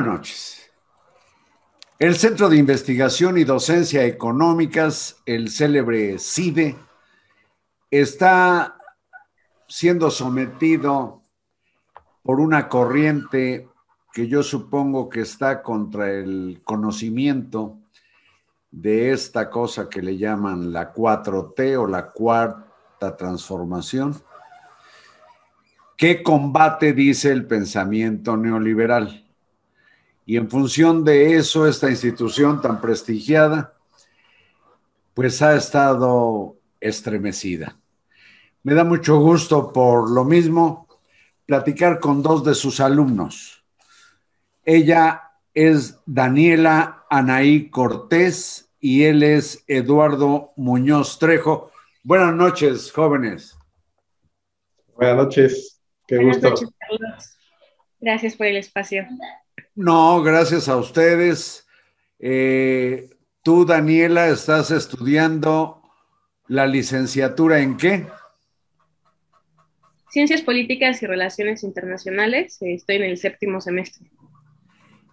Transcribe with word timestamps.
Buenas 0.00 0.18
noches. 0.18 0.70
El 1.98 2.16
Centro 2.16 2.48
de 2.48 2.56
Investigación 2.56 3.36
y 3.36 3.44
Docencia 3.44 4.02
Económicas, 4.06 5.20
el 5.26 5.50
célebre 5.50 6.18
CIDE, 6.18 6.74
está 7.90 8.78
siendo 9.68 10.10
sometido 10.10 11.20
por 12.22 12.40
una 12.40 12.66
corriente 12.70 13.68
que 14.14 14.26
yo 14.26 14.42
supongo 14.42 15.10
que 15.10 15.20
está 15.20 15.60
contra 15.62 16.10
el 16.10 16.62
conocimiento 16.64 17.76
de 18.70 19.12
esta 19.12 19.50
cosa 19.50 19.90
que 19.90 20.00
le 20.00 20.16
llaman 20.16 20.72
la 20.72 20.94
4T 20.94 21.78
o 21.78 21.86
la 21.86 22.10
cuarta 22.10 23.18
transformación, 23.18 24.16
que 25.98 26.22
combate, 26.22 26.94
dice, 26.94 27.32
el 27.32 27.46
pensamiento 27.46 28.38
neoliberal. 28.38 29.26
Y 30.30 30.36
en 30.36 30.48
función 30.48 31.02
de 31.02 31.34
eso, 31.34 31.66
esta 31.66 31.90
institución 31.90 32.60
tan 32.60 32.80
prestigiada, 32.80 33.74
pues 35.12 35.42
ha 35.42 35.56
estado 35.56 36.56
estremecida. 36.78 37.76
Me 38.62 38.74
da 38.74 38.84
mucho 38.84 39.18
gusto 39.18 39.72
por 39.72 40.08
lo 40.08 40.22
mismo 40.24 40.86
platicar 41.46 41.98
con 41.98 42.22
dos 42.22 42.44
de 42.44 42.54
sus 42.54 42.78
alumnos. 42.78 43.64
Ella 44.64 45.32
es 45.52 45.98
Daniela 46.06 47.06
Anaí 47.10 47.68
Cortés 47.68 48.70
y 48.78 49.02
él 49.02 49.24
es 49.24 49.64
Eduardo 49.66 50.52
Muñoz 50.54 51.18
Trejo. 51.18 51.72
Buenas 52.04 52.36
noches, 52.36 52.92
jóvenes. 52.92 53.58
Buenas 54.94 55.16
noches, 55.16 55.80
qué 56.06 56.18
Buenas 56.18 56.36
gusto. 56.36 56.50
noches, 56.50 56.68
Carlos. 56.78 57.36
Gracias 57.98 58.36
por 58.36 58.46
el 58.46 58.58
espacio. 58.58 59.08
No, 59.80 60.22
gracias 60.22 60.68
a 60.68 60.76
ustedes. 60.76 61.66
Eh, 62.18 63.08
tú, 63.42 63.64
Daniela, 63.64 64.28
estás 64.28 64.70
estudiando 64.70 65.80
la 66.48 66.66
licenciatura 66.66 67.60
en 67.60 67.78
qué? 67.78 68.06
Ciencias 70.10 70.42
Políticas 70.42 71.02
y 71.02 71.06
Relaciones 71.06 71.62
Internacionales. 71.62 72.58
Estoy 72.60 72.96
en 72.96 73.04
el 73.04 73.16
séptimo 73.16 73.62
semestre. 73.62 74.10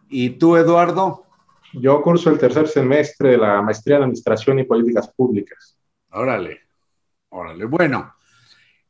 ¿Y 0.10 0.32
tú, 0.32 0.58
Eduardo? 0.58 1.24
Yo 1.72 2.02
curso 2.02 2.30
el 2.30 2.38
tercer 2.38 2.68
semestre 2.68 3.30
de 3.32 3.38
la 3.38 3.62
maestría 3.62 3.96
en 3.96 4.04
Administración 4.04 4.60
y 4.60 4.66
Políticas 4.66 5.08
Públicas. 5.16 5.80
Órale, 6.12 6.60
órale. 7.30 7.64
Bueno, 7.64 8.14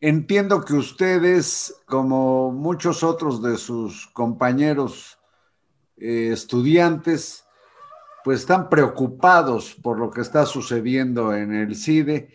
entiendo 0.02 0.66
que 0.66 0.74
ustedes, 0.74 1.84
como 1.86 2.52
muchos 2.52 3.04
otros 3.04 3.44
de 3.44 3.58
sus 3.58 4.08
compañeros 4.08 5.17
eh, 6.00 6.30
estudiantes, 6.32 7.46
pues 8.24 8.42
están 8.42 8.70
preocupados 8.70 9.76
por 9.76 10.00
lo 10.00 10.12
que 10.12 10.22
está 10.22 10.46
sucediendo 10.46 11.36
en 11.36 11.54
el 11.54 11.76
CIDE. 11.76 12.30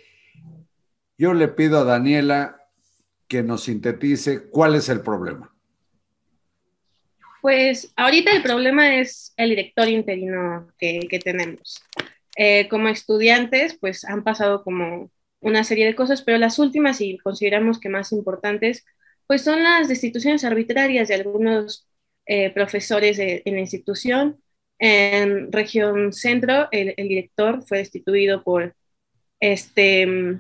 Yo 1.19 1.35
le 1.35 1.49
pido 1.49 1.79
a 1.79 1.85
Daniela 1.85 2.57
que 3.29 3.43
nos 3.43 3.65
sintetice 3.65 4.49
cuál 4.51 4.75
es 4.75 4.89
el 4.89 5.01
problema. 5.01 5.55
Pues 7.41 7.93
ahorita 7.97 8.31
el 8.31 8.43
problema 8.43 8.97
es 8.97 9.33
el 9.37 9.51
director 9.51 9.89
interino 9.89 10.69
que, 10.79 11.21
tenemos. 11.23 11.83
Eh, 12.37 12.69
como 12.69 12.89
estudiantes, 12.89 13.77
pues 13.79 14.05
han 14.05 14.23
pasado 14.23 14.63
como 14.63 15.11
una 15.41 15.65
serie 15.65 15.87
de 15.87 15.95
cosas, 15.95 16.23
pero 16.23 16.39
las 16.39 16.59
últimas 16.59 17.01
y 17.01 17.19
consideramos 17.19 17.81
que 17.81 17.89
más 17.89 18.13
importantes, 18.13 18.85
pues 19.27 19.43
son 19.43 19.63
las 19.63 19.89
destituciones 19.89 20.45
arbitrarias 20.45 21.09
de 21.09 21.15
algunos 21.17 21.89
eh, 22.27 22.51
profesores 22.51 23.17
de, 23.17 23.43
en 23.45 23.55
la 23.55 23.61
institución. 23.61 24.39
En 24.79 25.53
región 25.53 26.13
centro, 26.13 26.69
el, 26.73 26.95
el 26.97 27.09
director 27.09 27.63
fue 27.67 27.79
destituido 27.79 28.43
por, 28.43 28.75
este, 29.41 30.39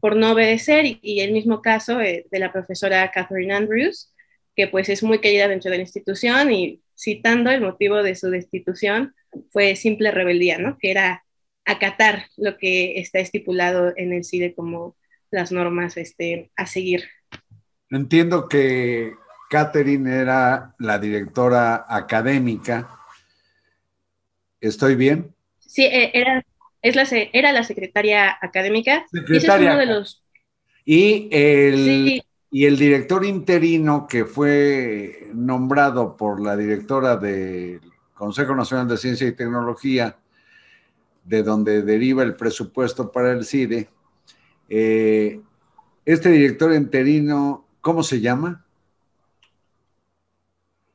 por 0.00 0.16
no 0.16 0.32
obedecer 0.32 0.84
y, 0.84 0.98
y 1.02 1.20
el 1.20 1.32
mismo 1.32 1.62
caso 1.62 2.00
eh, 2.00 2.26
de 2.30 2.38
la 2.38 2.52
profesora 2.52 3.10
Catherine 3.12 3.54
Andrews, 3.54 4.12
que 4.56 4.68
pues 4.68 4.88
es 4.88 5.02
muy 5.02 5.20
querida 5.20 5.48
dentro 5.48 5.70
de 5.70 5.78
la 5.78 5.82
institución 5.82 6.52
y 6.52 6.80
citando 6.96 7.50
el 7.50 7.60
motivo 7.60 8.02
de 8.02 8.14
su 8.14 8.30
destitución 8.30 9.14
fue 9.50 9.76
simple 9.76 10.10
rebeldía, 10.10 10.58
¿no? 10.58 10.78
Que 10.78 10.90
era 10.90 11.24
acatar 11.64 12.26
lo 12.36 12.56
que 12.56 13.00
está 13.00 13.20
estipulado 13.20 13.92
en 13.96 14.12
el 14.12 14.24
CIDE 14.24 14.54
como 14.54 14.96
las 15.30 15.50
normas 15.50 15.96
este, 15.96 16.50
a 16.56 16.66
seguir. 16.66 17.04
Entiendo 17.90 18.48
que 18.48 19.14
Catherine 19.50 20.10
era 20.10 20.74
la 20.78 20.98
directora 20.98 21.86
académica. 21.88 22.88
¿Estoy 24.60 24.94
bien? 24.96 25.34
Sí, 25.58 25.84
eh, 25.84 26.10
era, 26.14 26.44
es 26.82 26.96
la, 26.96 27.06
era 27.32 27.52
la 27.52 27.62
secretaria 27.64 28.36
académica. 28.40 29.04
Secretaria. 29.10 29.70
Es 29.70 29.74
uno 29.74 29.80
de 29.80 29.86
los... 29.86 30.22
Y 30.84 31.28
el, 31.30 31.74
Sí. 31.76 32.22
y 32.50 32.64
el 32.66 32.78
director 32.78 33.24
interino 33.24 34.06
que 34.06 34.24
fue 34.24 35.28
nombrado 35.34 36.16
por 36.16 36.40
la 36.40 36.56
directora 36.56 37.16
del 37.16 37.80
Consejo 38.14 38.54
Nacional 38.54 38.88
de 38.88 38.96
Ciencia 38.96 39.26
y 39.26 39.32
Tecnología, 39.32 40.16
de 41.24 41.42
donde 41.42 41.82
deriva 41.82 42.22
el 42.22 42.36
presupuesto 42.36 43.10
para 43.10 43.32
el 43.32 43.44
CIDE, 43.44 43.88
eh, 44.68 45.40
este 46.04 46.28
director 46.30 46.72
interino, 46.74 47.66
¿cómo 47.80 48.02
se 48.02 48.20
llama? 48.20 48.63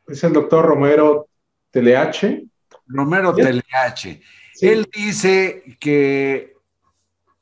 Es 0.10 0.24
el 0.24 0.34
doctor 0.34 0.66
Romero 0.66 1.28
Teleache. 1.70 2.46
Romero 2.88 3.36
Yes. 3.36 3.46
Teleache. 3.46 4.22
Sí. 4.54 4.68
Él 4.68 4.90
dice 4.92 5.78
que 5.80 6.56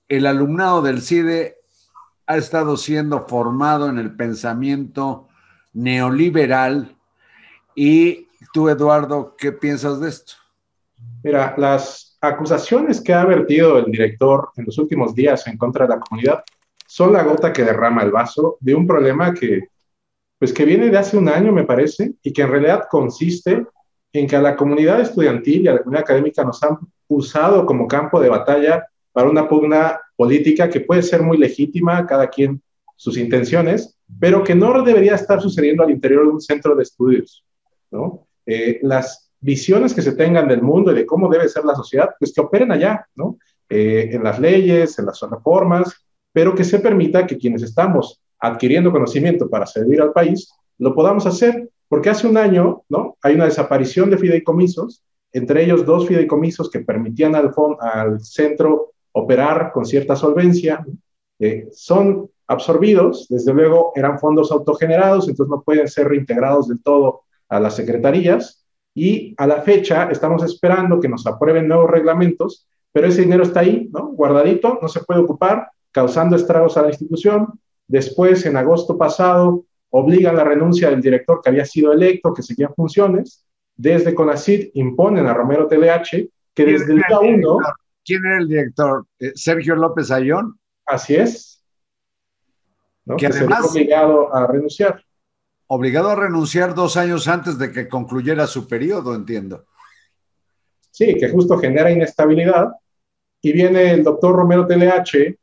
el 0.09 0.25
alumnado 0.25 0.81
del 0.81 1.01
CIDE 1.01 1.57
ha 2.25 2.35
estado 2.35 2.75
siendo 2.75 3.25
formado 3.25 3.89
en 3.89 3.97
el 3.97 4.15
pensamiento 4.15 5.29
neoliberal. 5.73 6.95
Y 7.73 8.27
tú, 8.53 8.67
Eduardo, 8.67 9.35
¿qué 9.37 9.53
piensas 9.53 10.01
de 10.01 10.09
esto? 10.09 10.33
Mira, 11.23 11.55
las 11.57 12.17
acusaciones 12.19 12.99
que 12.99 13.13
ha 13.13 13.23
vertido 13.23 13.77
el 13.77 13.85
director 13.85 14.49
en 14.57 14.65
los 14.65 14.77
últimos 14.77 15.15
días 15.15 15.47
en 15.47 15.57
contra 15.57 15.85
de 15.85 15.95
la 15.95 15.99
comunidad 16.01 16.43
son 16.85 17.13
la 17.13 17.23
gota 17.23 17.53
que 17.53 17.63
derrama 17.63 18.03
el 18.03 18.11
vaso 18.11 18.57
de 18.59 18.75
un 18.75 18.85
problema 18.85 19.33
que, 19.33 19.69
pues, 20.39 20.53
que 20.53 20.65
viene 20.65 20.89
de 20.89 20.97
hace 20.97 21.17
un 21.17 21.29
año, 21.29 21.51
me 21.51 21.63
parece, 21.63 22.13
y 22.21 22.31
que 22.31 22.41
en 22.43 22.49
realidad 22.49 22.87
consiste 22.89 23.65
en 24.13 24.27
que 24.27 24.35
a 24.35 24.41
la 24.41 24.55
comunidad 24.55 25.01
estudiantil 25.01 25.63
y 25.63 25.67
a 25.67 25.73
la 25.73 25.79
comunidad 25.79 26.03
académica 26.03 26.43
nos 26.43 26.61
han 26.63 26.77
usado 27.07 27.65
como 27.65 27.87
campo 27.87 28.19
de 28.19 28.29
batalla 28.29 28.85
para 29.11 29.29
una 29.29 29.47
pugna 29.47 29.99
política 30.15 30.69
que 30.69 30.81
puede 30.81 31.03
ser 31.03 31.21
muy 31.21 31.37
legítima, 31.37 32.05
cada 32.05 32.27
quien 32.29 32.61
sus 32.95 33.17
intenciones, 33.17 33.97
pero 34.19 34.43
que 34.43 34.55
no 34.55 34.81
debería 34.83 35.15
estar 35.15 35.41
sucediendo 35.41 35.83
al 35.83 35.91
interior 35.91 36.23
de 36.23 36.31
un 36.33 36.41
centro 36.41 36.75
de 36.75 36.83
estudios. 36.83 37.43
Eh, 38.45 38.79
las 38.81 39.31
visiones 39.39 39.93
que 39.93 40.01
se 40.01 40.13
tengan 40.13 40.47
del 40.47 40.61
mundo 40.61 40.91
y 40.91 40.95
de 40.95 41.05
cómo 41.05 41.29
debe 41.29 41.47
ser 41.47 41.63
la 41.65 41.75
sociedad, 41.75 42.09
pues 42.17 42.33
que 42.33 42.41
operen 42.41 42.71
allá, 42.71 43.07
¿no? 43.15 43.37
Eh, 43.69 44.09
en 44.13 44.23
las 44.23 44.39
leyes, 44.39 44.97
en 44.97 45.05
las 45.05 45.19
reformas, 45.29 45.93
pero 46.31 46.55
que 46.55 46.63
se 46.63 46.79
permita 46.79 47.27
que 47.27 47.37
quienes 47.37 47.63
estamos 47.63 48.21
adquiriendo 48.39 48.91
conocimiento 48.91 49.49
para 49.49 49.65
servir 49.65 50.01
al 50.01 50.13
país, 50.13 50.51
lo 50.77 50.93
podamos 50.93 51.25
hacer, 51.25 51.69
porque 51.87 52.09
hace 52.09 52.27
un 52.27 52.37
año, 52.37 52.83
¿no? 52.89 53.17
Hay 53.21 53.35
una 53.35 53.45
desaparición 53.45 54.09
de 54.09 54.17
fideicomisos, 54.17 55.03
entre 55.31 55.63
ellos 55.63 55.85
dos 55.85 56.07
fideicomisos 56.07 56.69
que 56.69 56.81
permitían 56.81 57.35
al, 57.35 57.53
al 57.79 58.19
centro 58.21 58.91
operar 59.11 59.71
con 59.71 59.85
cierta 59.85 60.15
solvencia, 60.15 60.85
eh, 61.39 61.67
son 61.71 62.29
absorbidos, 62.47 63.27
desde 63.29 63.53
luego 63.53 63.91
eran 63.95 64.19
fondos 64.19 64.51
autogenerados, 64.51 65.27
entonces 65.27 65.51
no 65.51 65.61
pueden 65.61 65.87
ser 65.87 66.07
reintegrados 66.07 66.67
del 66.67 66.81
todo 66.81 67.21
a 67.49 67.59
las 67.59 67.75
secretarías, 67.75 68.65
y 68.97 69.35
a 69.37 69.45
la 69.45 69.61
fecha 69.61 70.09
estamos 70.09 70.43
esperando 70.43 70.99
que 70.99 71.07
nos 71.07 71.27
aprueben 71.27 71.67
nuevos 71.67 71.91
reglamentos, 71.91 72.67
pero 72.91 73.07
ese 73.07 73.21
dinero 73.21 73.43
está 73.43 73.59
ahí, 73.59 73.87
¿no? 73.93 74.07
Guardadito, 74.07 74.79
no 74.81 74.87
se 74.87 75.01
puede 75.01 75.19
ocupar, 75.19 75.69
causando 75.91 76.35
estragos 76.35 76.77
a 76.77 76.81
la 76.81 76.89
institución. 76.89 77.59
Después, 77.87 78.45
en 78.45 78.57
agosto 78.57 78.97
pasado, 78.97 79.65
obligan 79.89 80.35
la 80.35 80.43
renuncia 80.43 80.89
del 80.89 81.01
director 81.01 81.41
que 81.41 81.49
había 81.49 81.65
sido 81.65 81.93
electo, 81.93 82.33
que 82.33 82.43
seguía 82.43 82.69
funciones. 82.69 83.45
Desde 83.75 84.13
CONACID 84.13 84.71
imponen 84.73 85.27
a 85.27 85.33
Romero 85.33 85.67
TLH 85.67 86.29
que 86.53 86.65
desde 86.65 86.93
el 86.93 86.97
día 87.07 87.19
uno... 87.19 87.59
¿Quién 88.03 88.25
era 88.25 88.37
el 88.39 88.47
director? 88.47 89.05
Eh, 89.19 89.31
¿Sergio 89.35 89.75
López 89.75 90.11
Ayón? 90.11 90.57
Así 90.85 91.15
es. 91.15 91.63
¿no? 93.05 93.17
Que 93.17 93.27
Que, 93.27 93.33
se 93.33 93.39
además- 93.39 93.61
vio 93.61 93.69
obligado 93.71 94.33
a 94.33 94.47
renunciar. 94.47 95.03
Obligado 95.67 96.09
a 96.09 96.15
renunciar 96.15 96.73
dos 96.73 96.95
años 96.95 97.27
antes 97.27 97.57
de 97.57 97.71
que 97.71 97.89
concluyera 97.89 98.47
su 98.47 98.67
periodo, 98.67 99.13
entiendo. 99.13 99.65
Sí, 100.91 101.15
que 101.15 101.29
justo 101.29 101.57
genera 101.57 101.91
inestabilidad. 101.91 102.71
Y 103.41 103.51
viene 103.51 103.91
el 103.91 104.03
doctor 104.03 104.33
Romero 104.35 104.65
TLH 104.65 105.37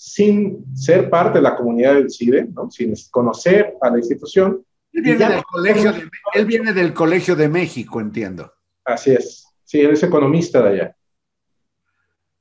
sin 0.00 0.64
ser 0.76 1.10
parte 1.10 1.38
de 1.38 1.42
la 1.42 1.56
comunidad 1.56 1.94
del 1.94 2.08
CIDE, 2.08 2.46
¿no? 2.54 2.70
sin 2.70 2.94
conocer 3.10 3.74
a 3.80 3.90
la 3.90 3.98
institución, 3.98 4.64
Él 4.92 5.02
viene, 5.02 5.28
del 5.28 5.42
colegio 5.42 5.92
de, 5.92 6.08
él 6.34 6.46
viene 6.46 6.72
del 6.72 6.94
Colegio 6.94 7.34
de 7.34 7.48
México, 7.48 8.00
entiendo. 8.00 8.54
Así 8.84 9.10
es. 9.10 9.48
Sí, 9.64 9.80
él 9.80 9.90
es 9.90 10.02
economista 10.04 10.62
de 10.62 10.68
allá. 10.68 10.96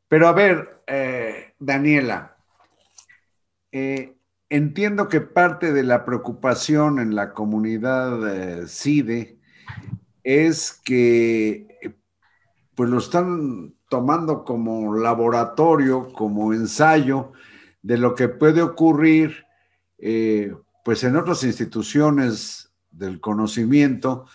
Pero 0.07 0.27
a 0.27 0.33
ver, 0.33 0.83
eh, 0.85 1.55
Daniela, 1.57 2.37
eh, 3.71 4.13
entiendo 4.49 5.07
que 5.07 5.21
parte 5.21 5.73
de 5.73 5.81
la 5.81 6.05
preocupación 6.05 6.99
en 6.99 7.15
la 7.15 7.33
comunidad 7.33 8.61
eh, 8.61 8.67
CIDE 8.67 9.39
es 10.23 10.73
que 10.85 11.95
pues 12.75 12.87
lo 12.87 12.99
están 12.99 13.76
tomando 13.89 14.43
como 14.43 14.95
laboratorio, 14.95 16.11
como 16.13 16.53
ensayo 16.53 17.31
de 17.81 17.97
lo 17.97 18.15
que 18.15 18.27
puede 18.27 18.61
ocurrir 18.61 19.45
pues 20.83 21.03
en 21.03 21.15
otras 21.15 21.43
instituciones 21.43 22.71
del 22.91 23.19
conocimiento 23.19 24.25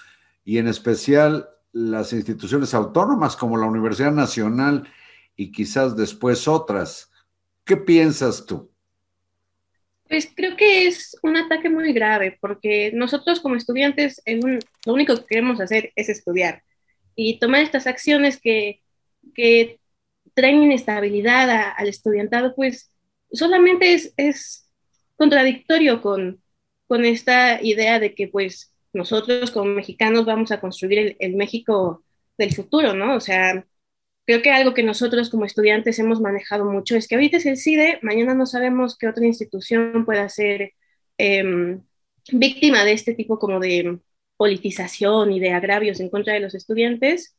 y 0.45 0.59
en 0.59 0.69
especial 0.69 1.49
las 1.73 2.13
instituciones 2.13 2.75
autónomas 2.75 3.37
como 3.37 3.57
la 3.57 3.67
Universidad 3.67 4.13
Nacional 4.13 4.89
y 5.37 5.53
quizás 5.53 5.97
después 5.97 6.47
otras. 6.47 7.11
¿Qué 7.65 7.77
piensas 7.77 8.45
tú? 8.45 8.71
Pues 10.09 10.31
creo 10.35 10.57
que 10.57 10.87
es 10.87 11.17
un 11.23 11.37
ataque 11.37 11.71
muy 11.71 11.93
grave 11.95 12.37
porque 12.41 12.93
nosotros 12.93 13.41
como 13.41 13.57
estudiantes 13.57 14.21
lo 14.85 14.93
único 14.93 15.17
que 15.17 15.25
queremos 15.25 15.61
hacer 15.61 15.93
es 15.97 16.11
estudiar 16.11 16.63
y 17.15 17.39
tomar 17.39 17.63
estas 17.63 17.87
acciones 17.87 18.39
que, 18.39 18.83
que 19.33 19.81
traen 20.35 20.63
inestabilidad 20.63 21.75
al 21.77 21.89
estudiantado, 21.89 22.55
pues 22.55 22.93
solamente 23.33 23.95
es, 23.95 24.15
es 24.17 24.71
contradictorio 25.17 26.03
con, 26.03 26.43
con 26.87 27.05
esta 27.05 27.63
idea 27.63 27.99
de 28.01 28.15
que 28.15 28.29
pues 28.29 28.73
nosotros 28.93 29.51
como 29.51 29.67
mexicanos 29.67 30.27
vamos 30.27 30.53
a 30.53 30.61
construir 30.61 31.17
el, 31.19 31.37
México 31.37 32.05
del 32.39 32.55
futuro, 32.55 32.95
¿no? 32.95 33.17
O 33.17 33.21
sea, 33.21 33.67
creo 34.27 34.43
que 34.43 34.51
algo 34.51 34.75
que 34.75 34.83
nosotros 34.83 35.31
como 35.31 35.45
estudiantes 35.45 35.99
hemos 35.99 36.21
manejado 36.21 36.65
mucho 36.65 36.97
es 36.97 37.09
que 37.09 37.15
ahorita 37.15 37.39
es 37.39 37.47
el 37.47 37.57
CIDE, 37.57 37.99
mañana 38.03 38.35
no 38.35 38.47
sabemos 38.47 38.97
qué 38.99 39.09
otra 39.09 39.27
institución 39.27 40.05
pueda 40.05 40.29
ser 40.29 40.73
em, 41.19 41.83
víctima 42.33 42.85
de 42.85 42.93
este 42.93 43.15
tipo 43.15 43.39
como 43.39 43.61
de 43.61 43.99
politización 44.37 45.33
y 45.33 45.41
de 45.41 45.51
agravios 45.53 46.01
en 46.01 46.11
contra 46.11 46.35
de 46.35 46.41
los 46.41 46.55
estudiantes. 46.55 47.37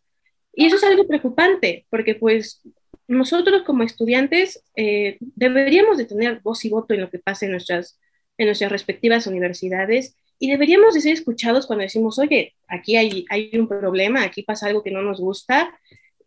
Y 0.54 0.68
eso 0.68 0.76
es 0.76 0.84
algo 0.84 1.08
preocupante, 1.08 1.86
porque 1.90 2.16
pues 2.16 2.62
nosotros 3.08 3.64
como 3.64 3.84
estudiantes 3.84 4.64
eh, 4.76 5.18
deberíamos 5.20 5.98
de 5.98 6.06
tener 6.06 6.42
voz 6.42 6.64
y 6.66 6.70
voto 6.70 6.94
en 6.94 7.02
lo 7.02 7.10
que 7.10 7.20
pasa 7.20 7.46
en 7.46 7.52
nuestras, 7.52 8.00
en 8.38 8.48
nuestras 8.48 8.72
respectivas 8.72 9.28
universidades 9.28 10.16
y 10.40 10.52
deberíamos 10.52 10.94
de 10.94 11.02
ser 11.02 11.14
escuchados 11.14 11.66
cuando 11.66 11.84
decimos, 11.84 12.20
oye, 12.20 12.56
aquí 12.68 12.96
hay, 12.98 13.26
hay 13.30 13.52
un 13.54 13.68
problema, 13.68 14.24
aquí 14.24 14.44
pasa 14.44 14.68
algo 14.68 14.84
que 14.84 14.92
no 14.92 15.02
nos 15.02 15.20
gusta 15.20 15.74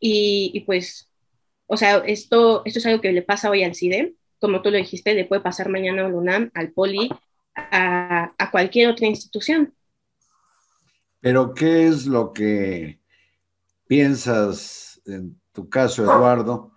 y, 0.01 0.63
pues, 0.67 1.09
o 1.67 1.77
sea, 1.77 1.99
esto, 1.99 2.63
esto 2.65 2.79
es 2.79 2.87
algo 2.87 3.01
que 3.01 3.13
le 3.13 3.23
pasa 3.23 3.51
hoy 3.51 3.65
al 3.65 3.75
CIDE, 3.75 4.15
como 4.39 4.63
tú 4.63 4.71
lo 4.71 4.77
dijiste, 4.77 5.15
le 5.15 5.25
puede 5.25 5.43
pasar 5.43 5.69
mañana 5.69 6.07
al 6.07 6.15
UNAM, 6.15 6.51
al 6.55 6.73
POLI, 6.73 7.11
a, 7.55 8.31
a 8.37 8.51
cualquier 8.51 8.89
otra 8.89 9.07
institución. 9.07 9.75
Pero, 11.21 11.55
¿qué 11.55 11.87
es 11.87 12.07
lo 12.07 12.33
que 12.33 13.01
piensas, 13.87 15.01
en 15.07 15.41
tu 15.53 15.69
caso, 15.69 16.03
Eduardo, 16.03 16.73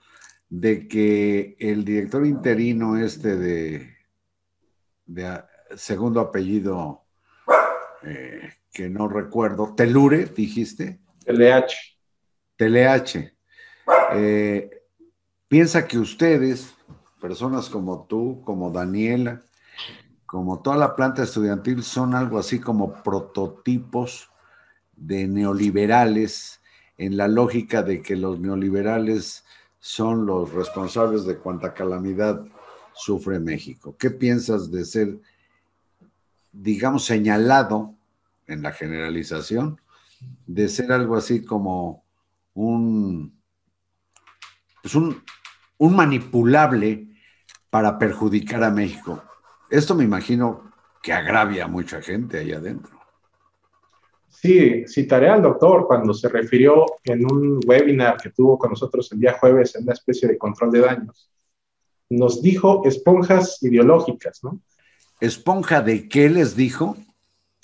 de 0.49 0.87
que 0.87 1.55
el 1.59 1.85
director 1.85 2.25
interino 2.25 2.97
este 2.97 3.35
de, 3.35 3.95
de 5.05 5.43
segundo 5.75 6.19
apellido 6.19 7.03
eh, 8.03 8.53
que 8.71 8.89
no 8.89 9.07
recuerdo, 9.07 9.73
Telure, 9.75 10.25
dijiste. 10.25 10.99
TLH. 11.25 11.73
TLH. 12.55 13.33
Eh, 14.13 14.69
piensa 15.47 15.87
que 15.87 15.97
ustedes, 15.97 16.73
personas 17.19 17.69
como 17.69 18.05
tú, 18.05 18.41
como 18.45 18.71
Daniela, 18.71 19.41
como 20.25 20.61
toda 20.61 20.77
la 20.77 20.95
planta 20.95 21.23
estudiantil, 21.23 21.83
son 21.83 22.15
algo 22.15 22.37
así 22.37 22.59
como 22.59 23.01
prototipos 23.03 24.29
de 24.95 25.27
neoliberales 25.27 26.58
en 26.99 27.17
la 27.17 27.27
lógica 27.27 27.81
de 27.81 28.03
que 28.03 28.15
los 28.15 28.39
neoliberales 28.39 29.43
son 29.79 30.27
los 30.27 30.53
responsables 30.53 31.25
de 31.25 31.37
cuanta 31.37 31.73
calamidad 31.73 32.45
sufre 32.93 33.39
México. 33.39 33.95
¿Qué 33.97 34.11
piensas 34.11 34.69
de 34.69 34.85
ser 34.85 35.19
digamos, 36.51 37.05
señalado 37.05 37.95
en 38.47 38.61
la 38.61 38.71
generalización 38.71 39.79
de 40.47 40.67
ser 40.67 40.91
algo 40.91 41.15
así 41.15 41.43
como 41.43 42.03
un, 42.53 43.39
pues 44.81 44.95
un, 44.95 45.23
un 45.77 45.95
manipulable 45.95 47.07
para 47.69 47.97
perjudicar 47.97 48.63
a 48.63 48.71
México. 48.71 49.23
Esto 49.69 49.95
me 49.95 50.03
imagino 50.03 50.71
que 51.01 51.13
agravia 51.13 51.65
a 51.65 51.67
mucha 51.67 52.01
gente 52.01 52.39
ahí 52.39 52.51
adentro. 52.51 52.98
Sí, 54.41 54.85
citaré 54.87 55.27
al 55.27 55.41
doctor 55.41 55.85
cuando 55.85 56.13
se 56.13 56.29
refirió 56.29 56.85
en 57.03 57.29
un 57.29 57.59
webinar 57.67 58.15
que 58.15 58.29
tuvo 58.29 58.57
con 58.57 58.69
nosotros 58.69 59.11
el 59.11 59.19
día 59.19 59.37
jueves 59.37 59.75
en 59.75 59.83
una 59.83 59.91
especie 59.91 60.29
de 60.29 60.37
control 60.37 60.71
de 60.71 60.79
daños. 60.79 61.29
Nos 62.09 62.41
dijo 62.41 62.83
esponjas 62.85 63.61
ideológicas, 63.61 64.41
¿no? 64.41 64.61
¿Esponja 65.19 65.81
de 65.81 66.07
qué 66.07 66.29
les 66.29 66.55
dijo? 66.55 66.95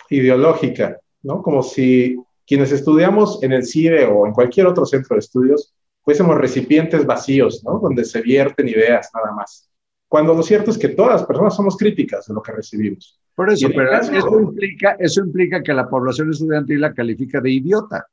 Ideológica, 0.09 0.99
¿no? 1.23 1.41
Como 1.41 1.63
si 1.63 2.17
quienes 2.45 2.73
estudiamos 2.73 3.41
en 3.41 3.53
el 3.53 3.65
CIDE 3.65 4.05
o 4.07 4.27
en 4.27 4.33
cualquier 4.33 4.67
otro 4.67 4.85
centro 4.85 5.15
de 5.15 5.21
estudios 5.21 5.73
fuésemos 6.01 6.35
recipientes 6.35 7.05
vacíos, 7.05 7.63
¿no? 7.63 7.79
Donde 7.79 8.03
se 8.03 8.21
vierten 8.21 8.67
ideas 8.67 9.09
nada 9.13 9.31
más. 9.31 9.69
Cuando 10.15 10.33
lo 10.33 10.41
cierto 10.41 10.71
es 10.71 10.77
que 10.77 10.87
todas 10.87 11.19
las 11.19 11.25
personas 11.25 11.55
somos 11.55 11.75
críticas 11.75 12.25
de 12.25 12.33
lo 12.33 12.41
que 12.41 12.53
recibimos. 12.53 13.19
Por 13.35 13.51
eso, 13.51 13.67
pero 13.75 13.97
eso, 13.97 14.39
implica, 14.39 14.95
eso 14.97 15.19
implica 15.19 15.61
que 15.61 15.73
la 15.73 15.89
población 15.89 16.29
estudiantil 16.29 16.79
la 16.79 16.93
califica 16.93 17.41
de 17.41 17.51
idiota. 17.51 18.07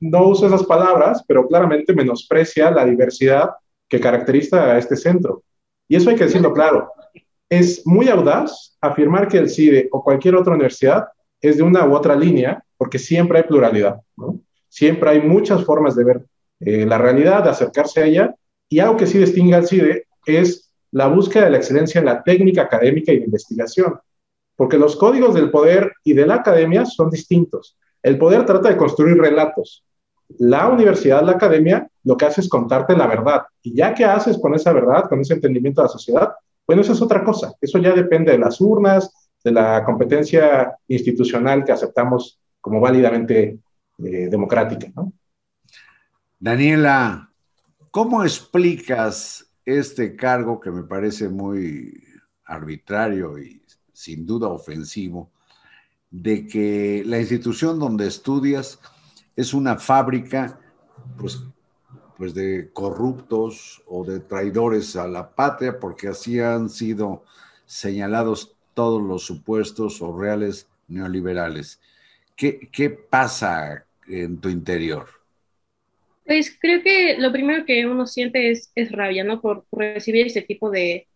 No 0.00 0.28
uso 0.28 0.46
esas 0.46 0.64
palabras, 0.64 1.24
pero 1.26 1.48
claramente 1.48 1.94
menosprecia 1.94 2.70
la 2.70 2.84
diversidad 2.84 3.52
que 3.88 3.98
caracteriza 3.98 4.72
a 4.72 4.76
este 4.76 4.96
centro. 4.96 5.44
Y 5.88 5.96
eso 5.96 6.10
hay 6.10 6.16
que 6.16 6.24
decirlo 6.24 6.52
claro 6.52 6.92
es 7.48 7.86
muy 7.86 8.08
audaz 8.08 8.76
afirmar 8.80 9.28
que 9.28 9.38
el 9.38 9.48
CIDE 9.48 9.88
o 9.92 10.02
cualquier 10.02 10.34
otra 10.34 10.54
universidad 10.54 11.06
es 11.40 11.56
de 11.56 11.62
una 11.62 11.86
u 11.86 11.94
otra 11.94 12.16
línea, 12.16 12.62
porque 12.76 12.98
siempre 12.98 13.38
hay 13.38 13.44
pluralidad, 13.44 14.00
Siempre 14.68 15.08
hay 15.08 15.22
muchas 15.22 15.64
formas 15.64 15.96
de 15.96 16.04
ver 16.04 16.26
eh, 16.60 16.84
la 16.84 16.98
realidad, 16.98 17.44
de 17.44 17.50
acercarse 17.50 18.02
a 18.02 18.04
ella, 18.04 18.34
y 18.68 18.80
algo 18.80 18.96
que 18.98 19.06
sí 19.06 19.16
distingue 19.16 19.54
al 19.54 19.66
CIDE 19.66 20.06
es 20.26 20.65
la 20.96 21.08
búsqueda 21.08 21.44
de 21.44 21.50
la 21.50 21.58
excelencia 21.58 21.98
en 21.98 22.06
la 22.06 22.22
técnica 22.22 22.62
académica 22.62 23.12
y 23.12 23.18
de 23.18 23.26
investigación, 23.26 24.00
porque 24.56 24.78
los 24.78 24.96
códigos 24.96 25.34
del 25.34 25.50
poder 25.50 25.92
y 26.02 26.14
de 26.14 26.26
la 26.26 26.36
academia 26.36 26.86
son 26.86 27.10
distintos. 27.10 27.76
El 28.02 28.16
poder 28.16 28.46
trata 28.46 28.70
de 28.70 28.78
construir 28.78 29.18
relatos. 29.18 29.84
La 30.38 30.68
universidad, 30.68 31.22
la 31.22 31.32
academia, 31.32 31.86
lo 32.02 32.16
que 32.16 32.24
hace 32.24 32.40
es 32.40 32.48
contarte 32.48 32.96
la 32.96 33.06
verdad. 33.06 33.42
Y 33.60 33.74
ya 33.74 33.92
que 33.92 34.06
haces 34.06 34.38
con 34.38 34.54
esa 34.54 34.72
verdad, 34.72 35.06
con 35.06 35.20
ese 35.20 35.34
entendimiento 35.34 35.82
de 35.82 35.84
la 35.84 35.92
sociedad, 35.92 36.32
bueno, 36.66 36.80
eso 36.80 36.94
es 36.94 37.02
otra 37.02 37.22
cosa. 37.22 37.52
Eso 37.60 37.76
ya 37.76 37.92
depende 37.92 38.32
de 38.32 38.38
las 38.38 38.58
urnas, 38.62 39.28
de 39.44 39.52
la 39.52 39.84
competencia 39.84 40.78
institucional 40.88 41.62
que 41.62 41.72
aceptamos 41.72 42.40
como 42.58 42.80
válidamente 42.80 43.58
eh, 43.98 44.28
democrática. 44.30 44.90
Daniela, 46.38 47.30
¿cómo 47.90 48.22
explicas 48.22 49.45
este 49.66 50.14
cargo 50.14 50.60
que 50.60 50.70
me 50.70 50.84
parece 50.84 51.28
muy 51.28 52.02
arbitrario 52.44 53.38
y 53.38 53.60
sin 53.92 54.24
duda 54.24 54.48
ofensivo, 54.48 55.30
de 56.10 56.46
que 56.46 57.02
la 57.04 57.18
institución 57.18 57.78
donde 57.78 58.06
estudias 58.06 58.78
es 59.34 59.52
una 59.52 59.76
fábrica 59.76 60.60
pues, 61.18 61.42
pues 62.16 62.32
de 62.32 62.70
corruptos 62.72 63.82
o 63.86 64.04
de 64.04 64.20
traidores 64.20 64.94
a 64.96 65.08
la 65.08 65.34
patria, 65.34 65.78
porque 65.80 66.08
así 66.08 66.40
han 66.40 66.70
sido 66.70 67.24
señalados 67.66 68.54
todos 68.72 69.02
los 69.02 69.24
supuestos 69.24 70.00
o 70.00 70.16
reales 70.16 70.68
neoliberales. 70.86 71.80
¿Qué, 72.36 72.68
qué 72.70 72.90
pasa 72.90 73.84
en 74.06 74.38
tu 74.38 74.48
interior? 74.48 75.15
Pues 76.26 76.56
creo 76.60 76.82
que 76.82 77.16
lo 77.18 77.32
primero 77.32 77.64
que 77.64 77.86
uno 77.86 78.06
siente 78.06 78.50
es, 78.50 78.72
es 78.74 78.92
rabia, 78.92 79.24
¿no? 79.24 79.40
Por, 79.40 79.66
recibir 79.72 80.26
ese 80.26 80.42
tipo 80.42 80.70
de, 80.70 81.08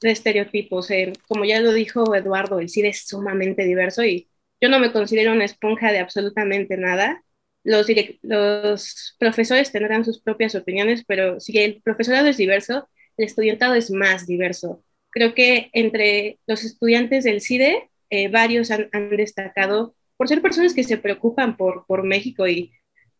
de 0.00 0.10
estereotipos. 0.10 0.90
Eh, 0.90 1.12
como 1.28 1.44
ya 1.44 1.60
lo 1.60 1.72
dijo 1.72 2.14
Eduardo, 2.14 2.60
el 2.60 2.68
CIDE 2.68 2.88
es 2.88 3.06
sumamente 3.06 3.64
diverso 3.64 4.04
y 4.04 4.28
yo 4.60 4.68
no 4.68 4.80
me 4.80 4.92
considero 4.92 5.32
una 5.32 5.44
esponja 5.44 5.92
de 5.92 6.00
absolutamente 6.00 6.76
nada 6.76 7.22
los, 7.68 7.86
los 8.22 9.16
profesores 9.18 9.72
tendrán 9.72 10.04
sus 10.04 10.20
propias 10.20 10.54
opiniones, 10.54 11.04
pero 11.06 11.38
si 11.40 11.58
el 11.58 11.82
profesorado 11.82 12.28
es 12.28 12.36
diverso, 12.36 12.88
el 13.16 13.26
estudiantado 13.26 13.74
es 13.74 13.90
más 13.90 14.26
diverso. 14.26 14.84
Creo 15.10 15.34
que 15.34 15.70
entre 15.72 16.38
los 16.46 16.64
estudiantes 16.64 17.24
del 17.24 17.40
CIDE 17.40 17.90
eh, 18.10 18.28
varios 18.28 18.70
han, 18.70 18.88
destacado 19.10 19.94
por 20.16 20.28
ser 20.28 20.40
personas 20.42 20.74
que 20.74 20.84
se 20.84 20.98
preocupan 20.98 21.56
por, 21.56 21.84
por 21.86 22.04
México 22.04 22.48
y 22.48 22.72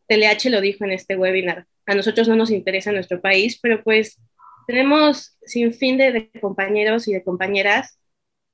TLH 0.09 0.51
lo 0.51 0.61
dijo 0.61 0.85
en 0.85 0.93
este 0.93 1.17
webinar. 1.17 1.67
A 1.87 1.95
nosotros 1.95 2.29
no 2.29 2.37
nos 2.37 2.51
interesa 2.51 2.93
nuestro 2.93 3.21
país, 3.21 3.59
pero 3.61 3.83
pues 3.83 4.21
tenemos 4.67 5.37
sin 5.43 5.73
fin 5.73 5.99
de, 5.99 6.31
compañeros 6.41 7.09
y 7.09 7.13
de 7.15 7.25
compañeras 7.25 7.99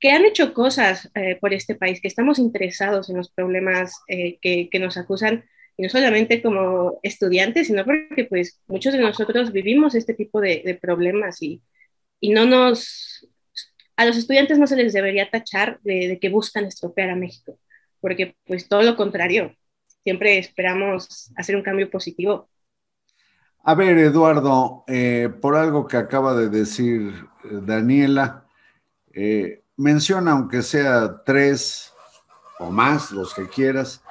que 0.01 0.11
han 0.11 0.25
hecho 0.25 0.53
cosas 0.53 1.11
eh, 1.15 1.39
por 1.41 1.55
este 1.55 1.75
país, 1.75 2.01
que 2.01 2.09
estamos 2.09 2.39
interesados 2.39 3.09
en 3.11 3.17
los 3.17 3.31
problemas 3.31 3.95
eh, 4.09 4.39
que, 4.41 4.79
nos 4.79 4.97
acusan, 4.97 5.45
y 5.77 5.83
no 5.83 5.89
solamente 5.89 6.43
como 6.43 7.01
estudiantes, 7.03 7.69
sino 7.69 7.85
porque 7.85 8.27
pues 8.29 8.61
muchos 8.67 8.93
de 8.93 9.01
nosotros 9.01 9.53
vivimos 9.53 9.95
este 9.95 10.15
tipo 10.15 10.41
de, 10.41 10.63
de 10.65 10.75
problemas 10.75 11.43
y, 11.43 11.63
y 12.21 12.31
no 12.31 12.47
nos, 12.47 13.27
a 13.97 14.05
los 14.07 14.17
estudiantes 14.17 14.59
no 14.59 14.67
se 14.67 14.77
les 14.77 14.93
debería 14.93 15.31
tachar 15.31 15.79
de, 15.83 16.19
que 16.21 16.29
buscan 16.29 16.65
estropear 16.65 17.11
a 17.11 17.17
México, 17.17 17.59
porque 18.01 18.37
pues 18.47 18.69
todo 18.69 18.83
lo 18.83 18.97
contrario, 18.97 19.55
siempre 20.05 20.39
esperamos 20.39 21.33
hacer 21.35 21.57
un 21.57 21.63
cambio 21.63 21.91
positivo. 21.91 22.49
A 23.65 23.75
ver, 23.75 23.97
Eduardo, 23.97 24.85
eh, 24.87 25.31
por 25.41 25.57
algo 25.57 25.89
que 25.89 25.97
acaba 25.97 26.35
de 26.35 26.51
decir 26.51 27.15
eh, 27.45 27.49
Daniela, 27.63 28.47
eh, 29.13 29.63
menciona 29.77 30.33
aunque 30.33 30.63
sea 30.63 31.23
tres 31.25 31.93
o 32.59 32.71
más, 32.71 33.11
los 33.11 33.35
que 33.35 33.49
quieras, 33.49 34.03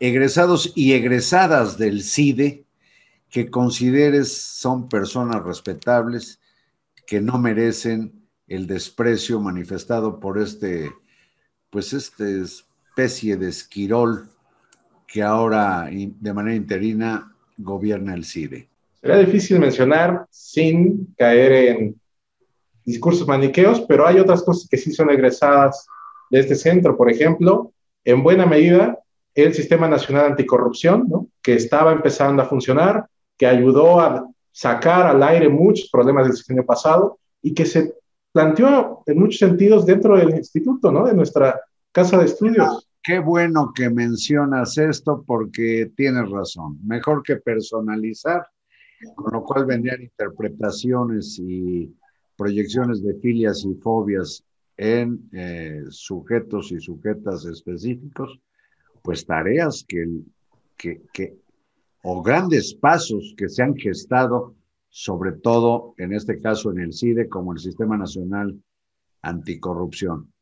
egresados 0.00 0.72
y 0.74 0.94
egresadas 0.94 1.76
del 1.78 2.02
CIDE 2.02 2.64
que 3.30 3.50
consideres 3.50 4.32
son 4.32 4.88
personas 4.88 5.42
respetables, 5.42 6.40
que 7.06 7.20
no 7.20 7.38
merecen 7.38 8.28
el 8.46 8.66
desprecio 8.66 9.40
manifestado 9.40 10.20
por 10.20 10.38
este, 10.38 10.90
pues 11.68 11.92
esta 11.92 12.26
especie 12.26 13.36
de 13.36 13.48
esquirol 13.48 14.30
que 15.14 15.22
ahora 15.22 15.88
de 15.92 16.32
manera 16.32 16.56
interina 16.56 17.32
gobierna 17.56 18.14
el 18.14 18.24
CIDE. 18.24 18.68
Sería 19.00 19.18
difícil 19.18 19.60
mencionar 19.60 20.26
sin 20.28 21.14
caer 21.16 21.52
en 21.52 22.00
discursos 22.84 23.24
maniqueos, 23.28 23.82
pero 23.82 24.08
hay 24.08 24.18
otras 24.18 24.42
cosas 24.42 24.68
que 24.68 24.76
sí 24.76 24.90
son 24.90 25.10
egresadas 25.10 25.86
de 26.30 26.40
este 26.40 26.56
centro. 26.56 26.96
Por 26.96 27.12
ejemplo, 27.12 27.70
en 28.04 28.24
buena 28.24 28.44
medida, 28.44 28.98
el 29.36 29.54
Sistema 29.54 29.86
Nacional 29.86 30.32
Anticorrupción, 30.32 31.06
¿no? 31.08 31.28
que 31.40 31.54
estaba 31.54 31.92
empezando 31.92 32.42
a 32.42 32.46
funcionar, 32.46 33.06
que 33.38 33.46
ayudó 33.46 34.00
a 34.00 34.28
sacar 34.50 35.06
al 35.06 35.22
aire 35.22 35.48
muchos 35.48 35.90
problemas 35.92 36.26
del 36.26 36.36
sexenio 36.36 36.66
pasado 36.66 37.20
y 37.40 37.54
que 37.54 37.66
se 37.66 37.94
planteó 38.32 39.04
en 39.06 39.20
muchos 39.20 39.38
sentidos 39.38 39.86
dentro 39.86 40.18
del 40.18 40.30
instituto, 40.30 40.90
¿no? 40.90 41.06
De 41.06 41.14
nuestra 41.14 41.60
casa 41.92 42.18
de 42.18 42.24
estudios. 42.24 42.88
Qué 43.04 43.18
bueno 43.18 43.70
que 43.74 43.90
mencionas 43.90 44.78
esto 44.78 45.22
porque 45.26 45.92
tienes 45.94 46.30
razón. 46.30 46.78
Mejor 46.86 47.22
que 47.22 47.36
personalizar, 47.36 48.46
con 49.14 49.30
lo 49.30 49.44
cual 49.44 49.66
vendrían 49.66 50.00
interpretaciones 50.00 51.38
y 51.38 51.94
proyecciones 52.34 53.02
de 53.02 53.14
filias 53.20 53.62
y 53.66 53.74
fobias 53.74 54.42
en 54.78 55.28
eh, 55.32 55.82
sujetos 55.90 56.72
y 56.72 56.80
sujetas 56.80 57.44
específicos, 57.44 58.40
pues 59.02 59.26
tareas 59.26 59.84
que, 59.86 60.06
que, 60.78 61.02
que, 61.12 61.36
o 62.04 62.22
grandes 62.22 62.74
pasos 62.74 63.34
que 63.36 63.50
se 63.50 63.62
han 63.62 63.76
gestado 63.76 64.54
sobre 64.88 65.32
todo 65.32 65.94
en 65.98 66.14
este 66.14 66.40
caso 66.40 66.70
en 66.70 66.78
el 66.78 66.94
CIDE 66.94 67.28
como 67.28 67.52
el 67.52 67.58
Sistema 67.58 67.98
Nacional 67.98 68.62
Anticorrupción. 69.20 70.33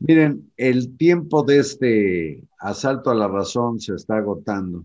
Miren, 0.00 0.52
el 0.56 0.96
tiempo 0.96 1.42
de 1.42 1.58
este 1.58 2.48
asalto 2.58 3.10
a 3.10 3.14
la 3.14 3.28
razón 3.28 3.80
se 3.80 3.94
está 3.94 4.16
agotando. 4.16 4.84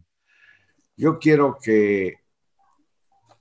Yo 0.98 1.20
quiero 1.20 1.58
que 1.62 2.16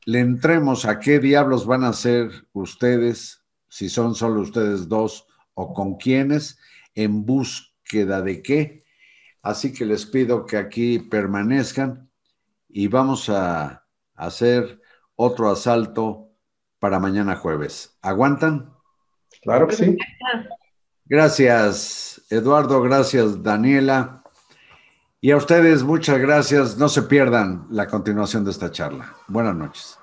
le 0.06 0.20
entremos 0.20 0.84
a 0.84 1.00
qué 1.00 1.18
diablos 1.18 1.66
van 1.66 1.84
a 1.84 1.92
ser 1.92 2.30
ustedes, 2.52 3.42
si 3.68 3.88
son 3.88 4.14
solo 4.14 4.40
ustedes 4.42 4.88
dos 4.88 5.26
o 5.54 5.72
con 5.72 5.96
quiénes, 5.96 6.58
en 6.94 7.24
búsqueda 7.24 8.22
de 8.22 8.42
qué. 8.42 8.84
Así 9.42 9.72
que 9.72 9.84
les 9.84 10.06
pido 10.06 10.46
que 10.46 10.56
aquí 10.56 10.98
permanezcan 10.98 12.10
y 12.68 12.88
vamos 12.88 13.28
a 13.28 13.86
hacer 14.14 14.80
otro 15.16 15.50
asalto 15.50 16.30
para 16.78 16.98
mañana 16.98 17.36
jueves. 17.36 17.98
¿Aguantan? 18.02 18.72
Claro 19.42 19.68
que 19.68 19.76
sí. 19.76 19.96
Gracias, 21.06 22.22
Eduardo. 22.30 22.80
Gracias, 22.82 23.42
Daniela. 23.42 24.22
Y 25.20 25.30
a 25.30 25.36
ustedes, 25.36 25.82
muchas 25.82 26.18
gracias. 26.18 26.76
No 26.76 26.88
se 26.88 27.02
pierdan 27.02 27.66
la 27.70 27.86
continuación 27.86 28.44
de 28.44 28.50
esta 28.50 28.70
charla. 28.70 29.14
Buenas 29.28 29.54
noches. 29.54 29.98